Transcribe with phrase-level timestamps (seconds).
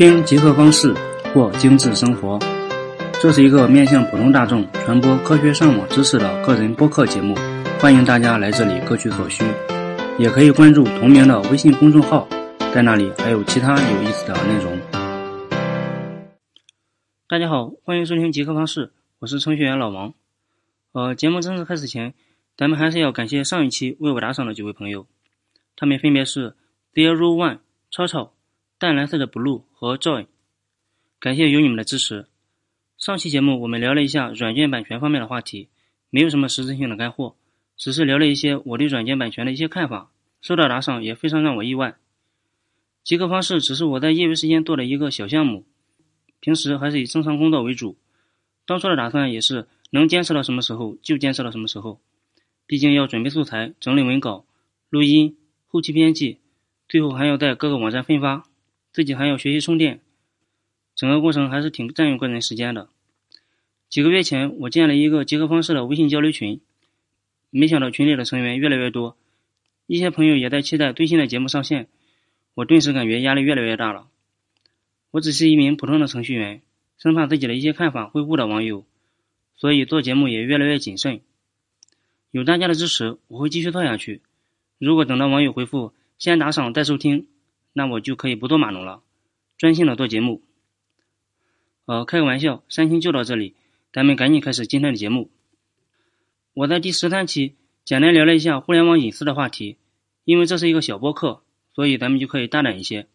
[0.00, 0.94] 听极客方式
[1.34, 2.38] 过精致生活，
[3.20, 7.34] 这是一个面向普通大众传播科学上网知识的个人播客节目，
[7.78, 9.44] 欢迎大家来这里各取所需，
[10.18, 12.26] 也可以关注同名的微信公众号，
[12.72, 14.80] 在那里还有其他有意思的内容。
[17.28, 20.14] 大家好，欢迎收听极客方式，我是程序员老王。
[20.92, 22.14] 呃，节目正式开始前，
[22.56, 25.06] 咱们还是要感谢上一期为我打赏的几位朋友，
[25.76, 26.54] 他们分别是
[26.94, 27.58] Zero One、
[27.90, 28.32] 超超。
[28.80, 30.24] 淡蓝色的 blue 和 joy，
[31.18, 32.24] 感谢有你们的支持。
[32.96, 35.68] 上期节目我们聊了一下软件版权方面的话题，
[36.08, 37.36] 没有什么实质性的干货，
[37.76, 40.10] 只是聊了一些我对软件版权的一些看法。
[40.40, 41.98] 收到打赏也非常让我意外。
[43.04, 45.66] 极客方式只是我在业余时间做的一个小项目，
[46.40, 47.98] 平时还是以正常工作为主。
[48.64, 52.00] 当初的打算也是能坚持到什么时候就坚持到什么时候，
[52.66, 54.46] 毕竟要准备素材、整理文稿、
[54.88, 55.36] 录音、
[55.68, 56.38] 后期编辑，
[56.88, 58.46] 最后还要在各个网站分发。
[58.92, 60.00] 自己还要学习充电，
[60.94, 62.88] 整个过程还是挺占用个人时间的。
[63.88, 66.60] 几个月前，我建了一个集合方式的微信交流群，
[67.50, 69.16] 没想到群里的成员越来越多，
[69.86, 71.88] 一些朋友也在期待最新的节目上线，
[72.54, 74.08] 我顿时感觉压力越来越大了。
[75.12, 76.62] 我只是一名普通的程序员，
[76.98, 78.84] 生怕自己的一些看法会误导网友，
[79.56, 81.20] 所以做节目也越来越谨慎。
[82.30, 84.20] 有大家的支持，我会继续做下去。
[84.78, 87.26] 如果等到网友回复“先打赏再收听”。
[87.72, 89.02] 那我就可以不做码农了，
[89.56, 90.42] 专心的做节目。
[91.86, 93.54] 呃，开个玩笑，三星就到这里，
[93.92, 95.30] 咱们赶紧开始今天的节目。
[96.54, 97.54] 我在第十三期
[97.84, 99.76] 简单聊了一下互联网隐私的话题，
[100.24, 101.42] 因为这是一个小播客，
[101.74, 103.08] 所以咱们就可以大胆一些。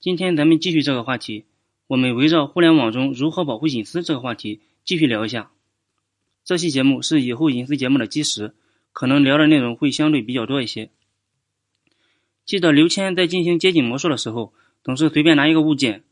[0.00, 1.44] 今天咱们继续这个话题，
[1.86, 5.50] 我们围绕互联网中如何保护隐私这个话题继续聊一下。
[6.44, 8.54] 这期节目是以后隐私节目的基石，
[8.92, 10.90] 可能聊的内容会相对比较多一些。
[12.50, 16.02] 记得刘谦在进行街景魔术的时候，总是随便拿一个物件，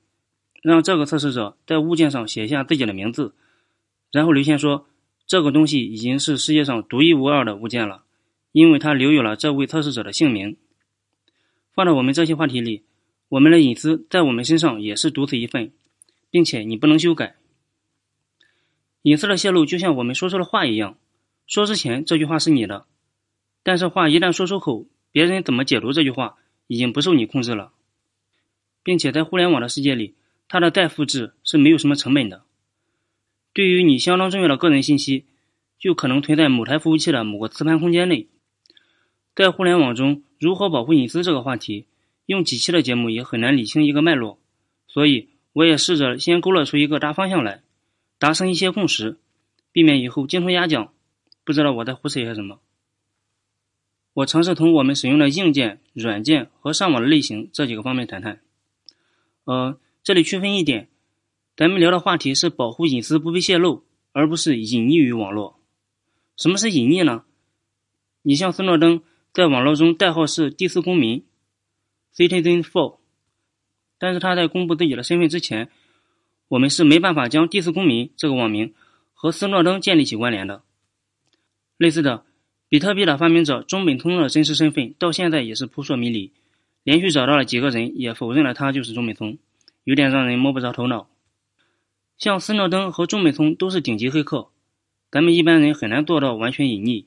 [0.62, 3.34] 让这个测试者在物件上写下自己的名字，
[4.12, 4.86] 然后刘谦说
[5.26, 8.04] ：“这个东西已经是世界上独一无二的物件了，
[8.52, 10.56] 因为它留有了这位测试者的姓名。”
[11.74, 12.84] 放到我们这些话题里，
[13.30, 15.72] 我们的隐私在我们身上也是独此一份，
[16.30, 17.34] 并且你不能修改。
[19.02, 20.96] 隐私的泄露就像我们说出的话一样，
[21.48, 22.86] 说之前这句话是你的，
[23.64, 24.86] 但是话一旦说出口。
[25.10, 26.36] 别人怎么解读这句话，
[26.66, 27.72] 已经不受你控制了，
[28.82, 30.14] 并且在互联网的世界里，
[30.48, 32.42] 它的再复制是没有什么成本的。
[33.52, 35.24] 对于你相当重要的个人信息，
[35.78, 38.28] 就可能存在某台服务器的某个磁盘空间内。
[39.34, 41.86] 在互联网中，如何保护隐私这个话题，
[42.26, 44.38] 用几期的节目也很难理清一个脉络，
[44.86, 47.62] 所以我也试着先勾勒出一个大方向来，
[48.18, 49.16] 达成一些共识，
[49.72, 50.92] 避免以后精通鸭讲，
[51.44, 52.60] 不知道我在胡扯些什么。
[54.18, 58.40] 我尝试从我们使用的硬件、软件和上网的类型这几个方面谈谈。
[59.44, 60.88] 呃，这里区分一点，
[61.56, 65.60] 咱们聊的话题是保护隐私不被泄露，而不是隐匿于网络。
[66.36, 67.26] 什么是隐匿呢？
[68.22, 69.02] 你像斯诺登
[69.32, 71.24] 在网络中代号是第四公民
[72.12, 72.98] （Citizen Four），
[73.98, 75.70] 但是他在公布自己的身份之前，
[76.48, 78.74] 我们是没办法将第四公民这个网名
[79.14, 80.64] 和斯诺登建立起关联的。
[81.76, 82.24] 类似的。
[82.68, 86.32] 比特币的发明者中本聪的真实身份到现在也是扑朔迷离，
[86.82, 89.38] 连续找到了几个人也否认了他就是中本聪，
[89.84, 91.08] 有点让人摸不着头脑。
[92.18, 94.48] 像斯诺登和中本聪都是顶级黑客，
[95.10, 97.06] 咱们一般人很难做到完全隐匿。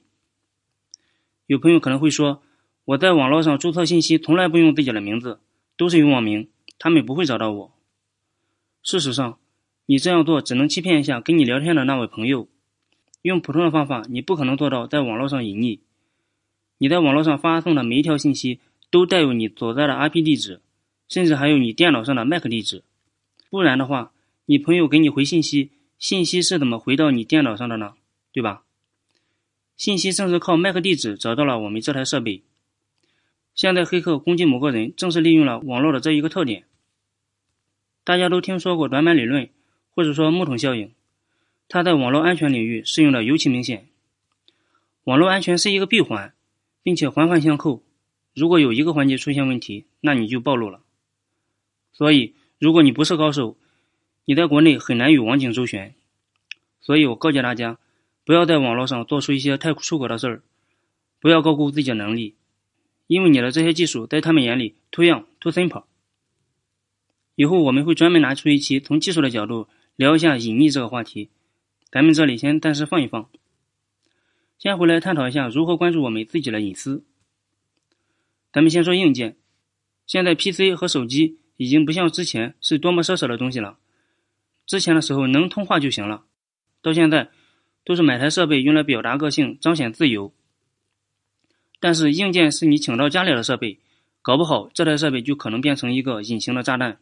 [1.46, 2.42] 有朋友可能会说，
[2.86, 5.40] 我在网络上注册信息从来不用自己的名字，
[5.78, 6.50] 都是用网名，
[6.80, 7.72] 他们不会找到我。
[8.82, 9.38] 事实上，
[9.86, 12.48] 你这样做只能欺骗一下跟你聊天的那位朋友。
[13.22, 15.80] 用普通的方法，你不可能做到在网络上隐匿。
[16.78, 18.60] 你在网络上发送的每一条信息
[18.90, 20.60] 都带有你所在的 IP 地址，
[21.08, 22.84] 甚至还有你电脑上的 MAC 地址。
[23.50, 24.12] 不然的话，
[24.46, 27.94] 你朋友给你回信息，信息是怎么回到你电脑上的呢？
[28.34, 28.64] 对吧？
[29.78, 32.42] 信息正是靠 MAC 地址找到了我们这台设备。
[33.54, 36.64] 现在黑客攻击某个人，正是利用了网络的这一个特点。
[38.04, 39.50] 大家都听说过短板理论，
[39.92, 40.92] 或者说木桶效应。
[41.74, 43.88] 它在网络安全领域适用的尤其明显。
[45.06, 46.34] 网络安全是一个闭环，
[46.84, 47.82] 并且环环相扣。
[48.36, 50.82] 如果有一个环节出现问题，那你就暴露了。
[51.94, 53.56] 所以，如果你不是高手，
[54.26, 55.96] 你在国内很难与网警周旋。
[56.82, 57.78] 所以我告诫大家，
[58.26, 60.42] 不要在网络上做出一些太出格的事儿，
[61.22, 62.36] 不要高估自己的能力，
[63.08, 65.86] 因为你的这些技术在他们眼里 too young too simple。
[67.36, 71.30] 以后我们会专门拿出一期从技术的角度聊一下隐匿这个话题。
[71.92, 73.30] 咱们这里先暂时放一放，
[74.58, 77.04] 先回来探讨一下如何关注我们自己的隐私。
[78.54, 79.36] 咱们先说硬件，
[80.08, 83.78] 现在 PC 和手机已经不像之前是多么奢侈的东西了。
[84.66, 86.24] 之前的时候能通话就行了，
[86.82, 87.30] 到现在
[87.84, 90.34] 都是买台设备用来表达个性、彰显自由。
[91.82, 93.80] 但是硬件是你请到家里的设备，
[94.22, 97.00] 搞不好这台设备就可能变成一个隐形的炸弹。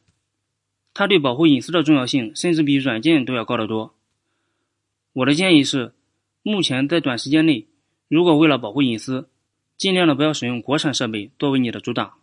[0.95, 3.93] 它对保护隐私的重要性，甚至比软件都要高得多。
[5.19, 5.91] 我的建议是，
[6.43, 7.67] 目前在短时间内，
[8.07, 9.27] 如果为了保护隐私，
[9.75, 12.13] 尽量的不要使用国产设备作为你的主打。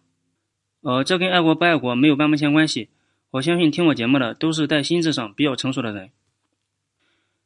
[0.80, 2.88] 呃，这跟爱国不爱国没有半毛钱关系。
[3.32, 6.10] 我相信听我节目的都是在心智上比较成熟的人。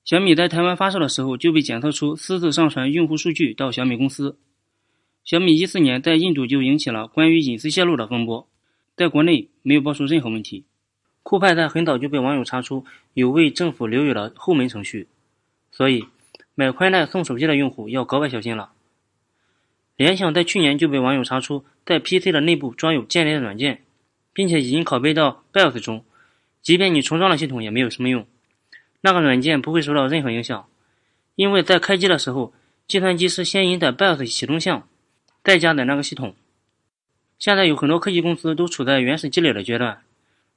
[0.05, 4.39] 小米在台湾发售的时候就被检测出私自上传用户数据到小米公司。
[5.25, 8.49] 小米一四年在印度就引起了关于隐私泄露的风波，
[8.95, 10.65] 在国内没有爆出任何问题。
[11.25, 15.09] 酷派在很早就被网友查出有为政府留有了后门程序，
[15.81, 16.09] 所以
[16.55, 18.73] 买宽带送手机的用户要格外小心了。
[19.97, 23.81] 联想在去年就被网友查出在 PC 的内部装有间谍软件，
[24.35, 26.05] 并且已经拷贝到 BIOS 中，
[26.61, 28.27] 即便你重装了系统也没有什么用，
[29.01, 30.67] 那个软件不会受到任何影响，
[31.35, 32.53] 因为在开机的时候，
[32.87, 34.87] 计算机是先引导 BIOS 启动项。
[35.43, 36.35] 再加载那个系统，
[37.39, 40.03] 现在有很多科技公司都处在原始积累的阶段，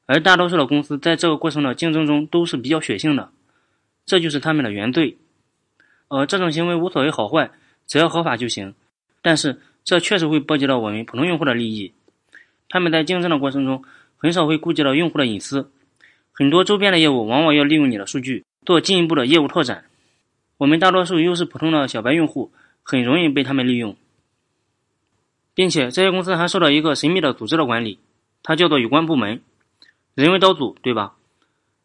[0.05, 3.31] 而大多数的公司在这个过程的竞争中都是比较血性的，
[4.05, 5.17] 这就是他们的原罪。
[6.07, 7.51] 呃，这种行为无所谓好坏，
[7.87, 8.75] 只要合法就行。
[9.21, 11.93] 但是这确实会波及到我们普通用户的利益，
[12.69, 13.83] 他们在竞争的过程中
[14.17, 15.71] 很少会顾及到用户的隐私，
[16.31, 19.85] 很多周边的业务往往要利用你的数据做进一步的业务拓展，
[20.57, 22.51] 我们大多数又是普通的小白用户，
[22.83, 23.95] 很容易被他们利用。
[25.55, 27.99] 并且这些公司还受到一个神秘的组织的管理，
[28.41, 29.41] 它叫做有关部门，
[30.15, 31.15] 人为刀俎，对吧？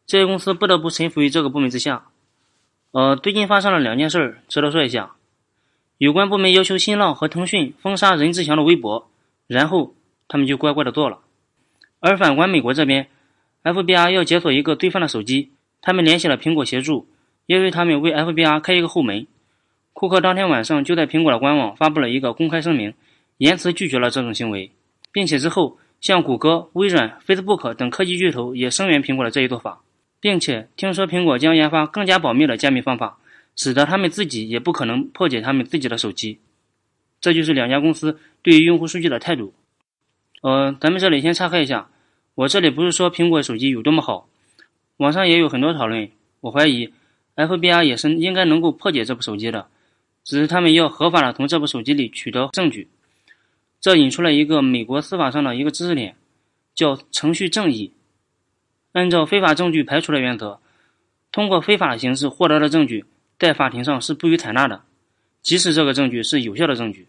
[0.06, 2.08] 这些公司不得不臣服于这个部门之下。
[2.93, 5.12] 呃，最近发生了两件事儿，值得说一下。
[5.99, 9.11] 有关部门要求新浪和腾讯封杀任志强的微博，
[9.46, 9.94] 然后
[10.26, 11.19] 他们就乖乖的做了。
[12.00, 13.08] 而反观美国这边
[13.62, 15.50] ，FBI 要解锁一个罪犯的手机，
[15.82, 17.06] 他们联系了苹果协助，
[17.46, 19.26] 要求他们为 FBI 开一个后门。
[19.93, 22.94] 库克当天晚上就在苹果的官网发布了一个公开声明。
[23.38, 24.73] 言辞拒绝了这种行为，
[25.12, 29.81] 并且之后像谷歌、微软、Facebook 等科技巨头也声援苹果的这一做法，
[30.20, 33.19] 并且听说苹果将研发更加保密的加密方法，
[33.56, 36.38] 使得他们自己也不可能破解他们自己的手机。
[37.20, 39.53] 这就是两家公司对于用户数据的态度。
[40.43, 41.88] 呃，咱们这里先岔开一下，
[42.37, 44.29] 我这里不是说苹果手机有多么好，
[44.99, 46.09] 网上也有很多讨论，
[46.41, 46.93] 我怀疑
[47.35, 49.67] FBI 也是应该能够破解这部手机的，
[50.25, 52.88] 只是他们要合法的从这部手机里取得证据。
[53.81, 56.17] 这引出了一个美国司法上的一个知识点，
[56.75, 57.93] 叫程序正义。
[58.93, 60.61] 按照非法证据排除的原则，
[61.31, 63.05] 通过非法的形式获得的证据，
[63.38, 64.82] 在法庭上是不予采纳的，
[65.43, 67.06] 即使这个证据是有效的证据。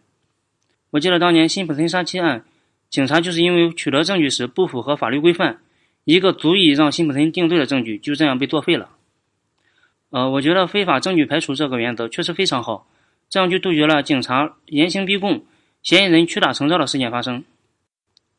[0.92, 2.44] 我记得当年辛普森杀妻案，
[2.90, 5.62] 警察就是因为取得证据时不符合法律规范，
[6.04, 8.90] 一个足以让辛普森定罪的证据就这样被作废了。
[10.10, 12.88] 呃，我觉得非法证据排除这个原则确实非常好，
[13.30, 15.46] 这样就杜绝了警察严刑逼供。
[15.82, 17.44] 嫌疑人屈打成招的事件发生，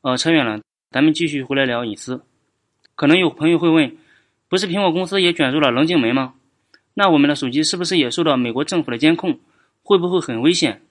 [0.02, 0.60] 呃，扯远了，
[0.90, 2.20] 咱们继续回来聊隐私。
[3.00, 3.96] 可能有朋友会问，
[4.46, 6.34] 不是苹果公司也卷入了棱镜门吗？
[6.92, 9.40] 那我们的手机是不是也受到美国政府的监控？
[9.82, 10.82] 会不会很危险？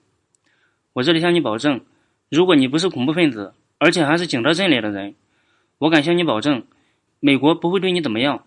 [0.94, 1.81] 我这里向你保证，
[2.29, 5.13] 如果你不是恐怖分子，而且还是景德镇来的人，
[5.78, 6.63] 我敢向你保证，
[7.19, 8.44] 美国不会对你怎么样，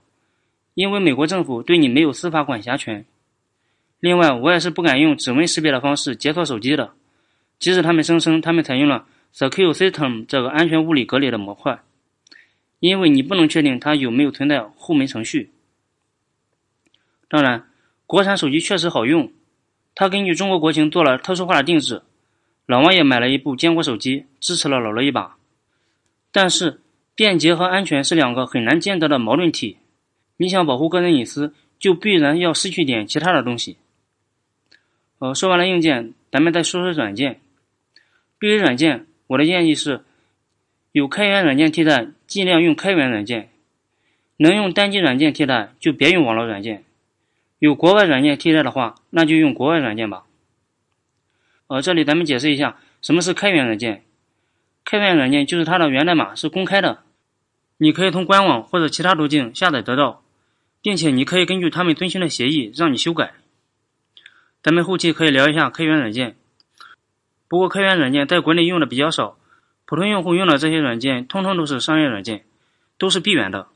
[0.75, 3.07] 因为美国政府对你没有司法管辖权。
[4.01, 6.91] 另外，我也是不敢用指纹识别的方式解锁手机的。
[7.61, 11.81] 即使他们声称他们采用了 Secure System 这个安全物理隔离的模块，
[12.83, 15.53] 因为你不能确定它有没有存在后门程序。
[17.29, 17.69] 当然，
[18.09, 19.31] 国产手机确实好用，
[19.95, 22.03] 它根据中国国情做了特殊化的定制。
[22.67, 25.37] 老王也买了一部坚果手机，支持了老罗一把。
[26.33, 26.81] 但是，
[27.15, 29.77] 便捷和安全是两个很难兼得的矛盾体。
[30.39, 33.77] 你想保护个人隐私，就必然要失去点其他的东西。
[35.21, 37.41] 呃，说完了硬件，咱们再说说软件。
[38.41, 40.03] 对于软件，我的建议是，
[40.91, 43.49] 有开源软件替代，尽量用开源软件；
[44.39, 46.83] 能用单机软件替代，就别用网络软件。
[47.59, 50.25] 有国外软件替代的话，那就用国外软件吧。
[51.67, 54.03] 呃，这里咱们解释一下，什么是开源软件？
[54.83, 57.03] 开源软件就是它的源代码是公开的，
[57.77, 60.23] 你可以从官网或者其他途径下载得到，
[60.81, 63.35] 并且你可以根据他们遵循的协议让你修改。
[64.63, 66.37] 咱们后期可以聊一下开源软件。
[67.47, 69.37] 不过，开源软件在国内用的比较少，
[69.85, 72.45] 普通用户用的这些软件，通通都是商业软件，
[72.99, 73.67] 都是闭源的。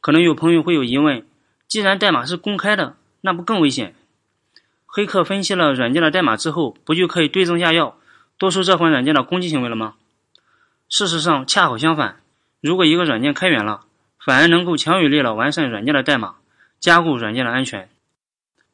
[0.00, 1.26] 可能有朋友会有疑问：
[1.66, 3.94] 既然代码是公开的，那不更危险？
[4.86, 7.98] 黑客分析了软件的代码之后，不就可以对症下药，
[8.38, 9.94] 多出这款软件的攻击行为了吗？
[10.88, 12.20] 事实上，恰好相反，
[12.60, 13.84] 如果一个软件开源了，
[14.24, 16.36] 反而能够强有力的完善软件的代码，
[16.78, 17.88] 加固软件的安全。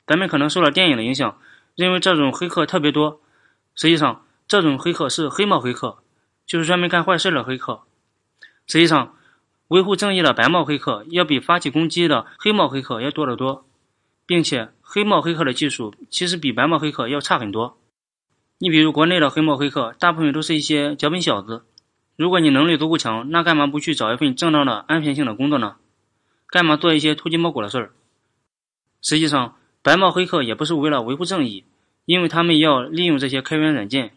[0.07, 1.39] 咱们可能受了电影的影响，
[1.75, 3.21] 认为这种黑客特别多。
[3.75, 6.03] 实际上，这种黑客是黑帽黑客，
[6.45, 7.85] 就是专门干坏事的黑客。
[8.67, 9.17] 实际上，
[9.69, 13.65] 维护正义的白帽黑客要比发起攻击的黑帽黑客要多得多，
[14.27, 17.79] 并且黑帽黑客的技术其实比白帽黑客要差很多。
[18.59, 21.65] 你比如国内的黑帽黑客，大部分都是一些脚本小子。
[22.17, 25.77] 如果你能力足够强，那干嘛不去找一份正当的安全性的工作呢？
[26.49, 27.93] 干嘛做一些偷鸡摸狗的事儿？
[29.01, 31.65] 实际上，白帽黑客也不是为了维护正义，
[32.05, 34.13] 因为他们要利用这些开源软件。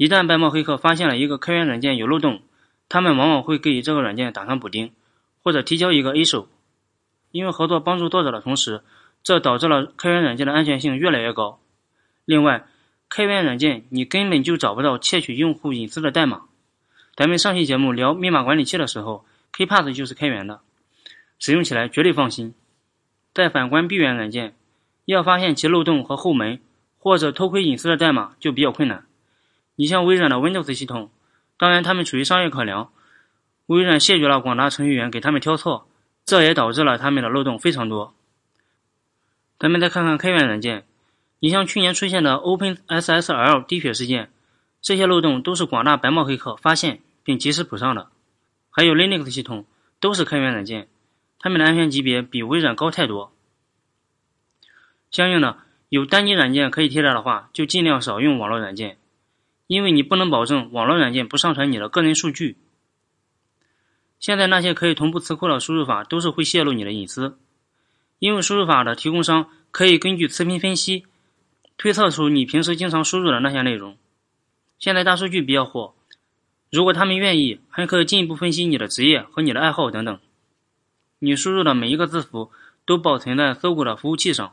[0.00, 2.40] 一旦白帽黑客发现了一个开源软件有漏洞，
[2.88, 4.92] 他们往往会给这个软件打上补丁，
[5.42, 6.48] 或者提交一个 A 手。
[7.32, 8.82] 因为合作帮助作者的同时，
[9.22, 11.60] 这导致了开源软件的安全性越来越高。
[12.24, 12.64] 另外，
[13.10, 16.44] 开源软件你根本就找不到窃取用户隐私的代码。
[17.14, 20.60] 咱们上期节目聊密码管理器的时候，KPass 就是开源的，
[21.38, 22.54] 使用起来绝对放心。
[23.34, 24.54] 再反观闭源软件，
[25.04, 26.58] 要发现其漏洞和后门，
[26.98, 29.04] 或者偷窥隐私的代码就比较困难。
[29.80, 31.10] 你像微软的 Windows 系统。
[31.56, 32.92] 当然，他们出于商业考量，
[33.64, 35.88] 微软谢绝了广大程序员给他们挑错，
[36.26, 38.14] 这也导致了他们的漏洞非常多。
[39.58, 40.84] 咱们再看看开源软件，
[41.38, 44.30] 你像去年出现的 OpenSSL 滴血事件，
[44.82, 48.10] 这些漏洞都是广大白帽黑客发现并及时补上的。
[48.68, 49.64] 还有 Linux 系统
[49.98, 50.88] 都是开源软件，
[51.38, 53.32] 他们的安全级别比微软高太多。
[55.10, 55.56] 相应的，
[55.88, 58.98] 有单机软件可以替代的话，就尽量少用网络软件。
[59.70, 62.56] 因为你不能保证网络软件不上传你的个人数据。
[64.18, 67.38] 现在那些可以同步词库的输入法都是会泄露你的隐私，
[68.18, 71.04] 因为输入法的提供商可以根据词频分析
[71.78, 73.96] 推测出你平时经常输入的那些内容。
[74.80, 75.94] 现在大数据比较火，
[76.72, 80.18] 如果他们愿意，还可以进一步分析你的职业和你的爱好等等。
[81.20, 82.50] 你输入的每一个字符
[82.84, 84.52] 都保存在搜狗的服务器上。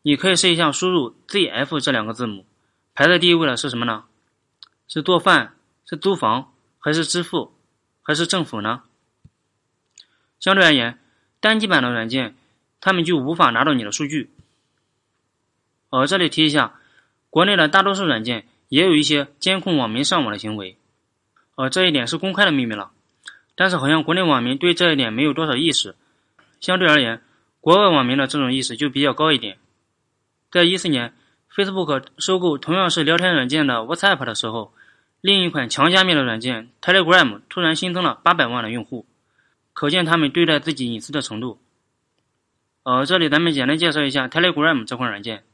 [0.00, 2.46] 你可以试一下输入 ZF 这两个字母，
[2.94, 4.04] 排在第一位的是什么呢？
[4.92, 5.54] 是做饭，
[5.86, 7.52] 是租房，还是支付，
[8.02, 8.82] 还是政府呢？
[10.40, 10.98] 相对而言，
[11.38, 12.34] 单机版的软件，
[12.80, 14.30] 他们就无法拿到你的数据。
[15.90, 16.80] 呃，这里提一下，
[17.30, 20.76] 国内的大多数软件也有一些监控网民上网的行为，
[21.54, 22.90] 呃，这一点是公开的秘密了。
[23.54, 25.94] 但是好像国内网民对这一点没有多少意识，
[26.58, 27.22] 相对而言，
[27.60, 29.56] 国外网民的这种意识就比较高一点。
[30.50, 31.14] 在一四年
[31.54, 34.72] ，Facebook 收购同样是聊天软件的 WhatsApp 的时候。
[35.20, 39.04] 另一款强加密的软件 Telegram 突然新增了八百万的用户，
[39.72, 41.58] 可见他们对待自己隐私的程度。
[42.82, 45.44] 呃，这里咱们简单介绍一下 Telegram 这款软件，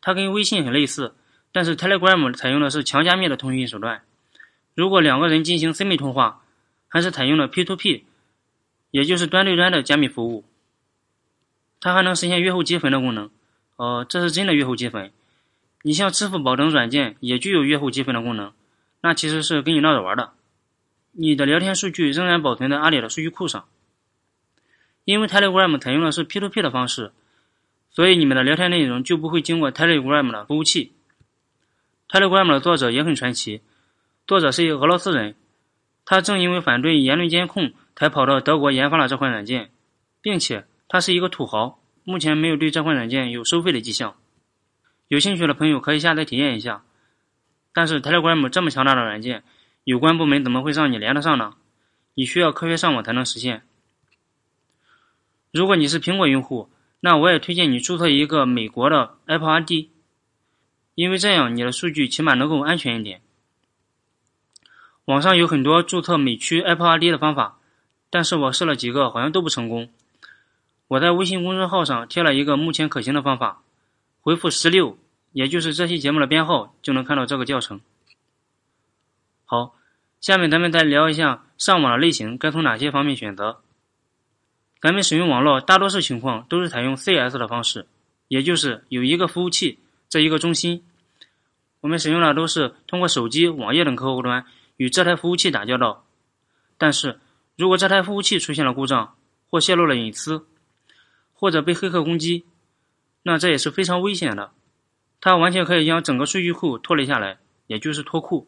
[0.00, 1.14] 它跟微信很类似，
[1.52, 4.02] 但是 Telegram 采用的是强加密的通讯手段。
[4.74, 6.42] 如果两个人进行私密通话，
[6.88, 8.04] 还是采用了 P2P，
[8.90, 10.44] 也就是端对端的加密服务。
[11.80, 13.30] 它还能实现月后积分的功能。
[13.76, 15.12] 呃，这是真的月后积分。
[15.82, 18.52] 你像支付宝等软件也具有月后积分的功能。
[19.04, 20.32] 那其实是跟你闹着玩的，
[21.12, 23.66] 你的聊天数据仍然保存在阿里的数据库上。
[25.04, 27.12] 因为 Telegram 采用的是 P2P 的方式，
[27.90, 30.94] 所以你们的聊天内容就不会经过 Telegram 的服务器。
[32.08, 33.60] Telegram 的作者也很传奇，
[34.26, 35.34] 作者是一个俄罗斯人，
[36.06, 39.70] 他正因为反对言论监控才跑到德国研发了这款软件，
[40.22, 44.16] 并且他是一个土豪，目前没有对这款软件有收费的迹象。
[45.08, 46.84] 有兴趣的朋友可以下载体验一下。
[47.74, 49.42] 但是 Telegram 这么强大的软件，
[49.82, 51.54] 有关部门怎么会让你连得上呢？
[52.14, 53.66] 你需要科学上网才能实现。
[55.50, 59.88] 如果你是苹果用户，那我也推荐你注册一个美国的 Apple ID，
[60.94, 63.20] 因为这样你的数据起码能够安全一点。
[65.04, 67.58] 网上有很多注册美区 Apple ID 的方法，
[68.08, 69.90] 但是我试了几个，好像都不成功。
[70.86, 73.62] 我在微信公众号上贴了一个目前可行的方法，
[74.20, 74.96] 回复十六。
[75.34, 77.80] 也就是这期节目的编号就能看到这个教程。
[79.44, 79.74] 好，
[80.20, 83.60] 下面咱们再聊一下上网的类型该从哪些方面选择。
[84.80, 87.88] 咱们使用网络大多数情况都是采用 CS 的方式，
[88.28, 90.84] 也就是有一个服务器这一个中心，
[91.80, 96.06] 我们使用的都是通过手机、网页等客户端与这台服务器打交道。
[96.78, 97.18] 但是
[97.56, 99.16] 如果这台服务器出现了故障，
[99.50, 100.46] 或泄露了隐私，
[101.32, 102.44] 或者被黑客攻击，
[103.22, 104.52] 那这也是非常危险的。
[105.24, 108.46] 它完全可以将整个数据库脱离下来，也就是脱库。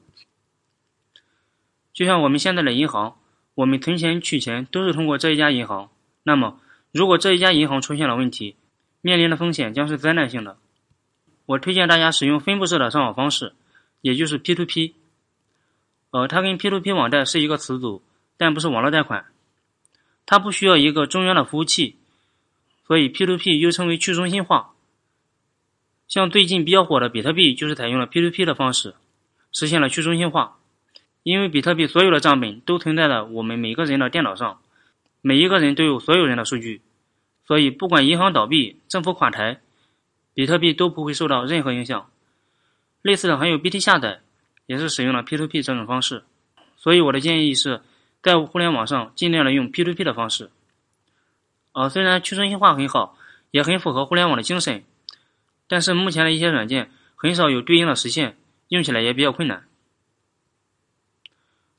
[1.95, 3.17] 就像我们现在的银行，
[3.55, 5.89] 我们存钱取钱都是通过这一家银行。
[6.23, 6.61] 那么，
[6.93, 8.57] 如果这一家银行出现了问题，
[9.01, 10.59] 面临的风险将是灾难性的。
[11.47, 13.55] 我推荐大家使用分布式的上网方式，
[14.03, 14.93] 也就是 P2P。
[16.11, 18.03] 呃，它跟 P2P 网贷是一个词组，
[18.37, 19.25] 但不是网络贷款。
[20.27, 21.97] 它不需要一个中央的服务器，
[22.87, 24.75] 所以 P2P 又称为去中心化。
[26.09, 28.95] 像最近比较火的比特币，就是采用了 P2P 的方式，
[29.53, 30.59] 实现了去中心化。
[31.25, 34.61] 因为比特币所有的账本都存在了我们每个人的电脑上，
[35.21, 36.83] 每一个人都有所有人的数据，
[37.45, 39.61] 所以不管银行倒闭、政府垮台，
[40.35, 42.09] 比特币都不会受到任何影响。
[43.03, 44.21] 类似的还有 BT 下载，
[44.67, 46.23] 也是使用了 P2P 这种方式。
[46.77, 47.81] 所以我的建议是，
[48.23, 50.51] 在互联网上尽量的用 P2P 的方式。
[51.73, 53.19] 啊，虽然去中心化很好，
[53.51, 54.85] 也很符合互联网的精神。
[55.69, 58.37] 但是目前的一些软件很少有对应的实现，
[58.69, 59.65] 用起来也比较困难。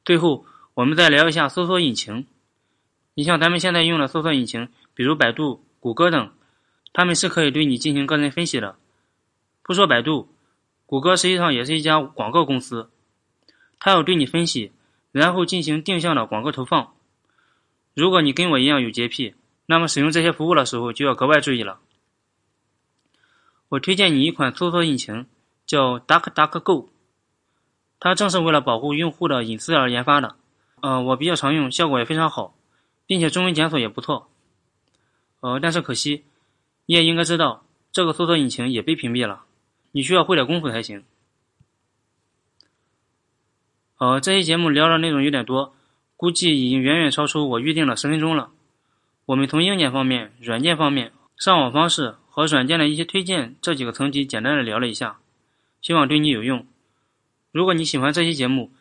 [0.04, 2.26] 最后，我们再聊一下搜索引擎。
[3.14, 6.32] 你像咱们现在用的搜索引擎，比如百度、谷歌等，
[6.94, 8.78] 他们是可以对你进行个人分析的。
[9.64, 10.30] 不说百度，
[10.86, 12.90] 谷歌实际上也是一家广告公司，
[13.80, 14.72] 它要对你分析，
[15.12, 16.94] 然后进行定向的广告投放。
[17.94, 19.34] 如果你跟我一样有洁癖，
[19.66, 21.80] 那么使用这些服务的时候就要格外注意了。
[23.70, 25.26] 我推荐你一款搜索引擎，
[25.66, 26.88] 叫 DuckDuckGo，
[28.00, 30.38] 它正是为了保护用户的隐私而研发的。
[30.82, 32.56] 呃，我比较常用，效果也非常好，
[33.06, 34.30] 并且中文检索也不错。
[35.42, 36.24] 呃，但是可惜，
[36.86, 39.44] 你也应该知道，这个搜索引擎也被屏蔽了，
[39.92, 41.04] 你需要会点功夫才行。
[43.98, 45.76] 呃，这期节目聊的内容有点多，
[46.16, 48.52] 估计已经远远超出我预定的十分钟了。
[49.26, 52.16] 我们从硬件方面、软件方面、上网方式。
[52.38, 55.18] 和软件的一些推荐这几个层级简单的聊了一下，
[55.82, 56.68] 希望对你有用。
[57.52, 58.72] 如果你喜欢这期节目，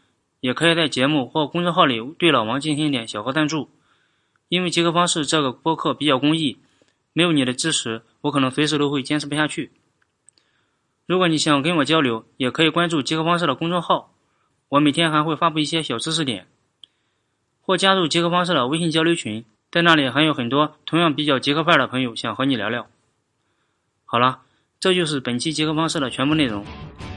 [0.41, 3.71] 也可以在节目或公众号里对老王进行一点小额赞助。
[4.51, 6.59] 因为极客方式这个播客比较公益，
[7.15, 9.73] 没有你的支持，我可能随时都会坚持不下去。
[11.07, 14.13] 如果你想跟我交流，也可以关注极客方式的公众号，
[14.69, 16.47] 我每天还会发布一些小知识点，
[17.63, 22.87] 或加入极客方式的微信交流群，在那里还有很多同样比较极客范儿的朋友想和你聊聊。
[24.07, 24.38] 好了，
[24.81, 26.64] 这就是本期结合方式的全部内容。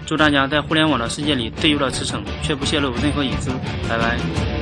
[0.06, 3.52] 祝大家在互联网的世界里自由的驰骋，却不泄露任何隐私。
[3.88, 4.59] 拜拜。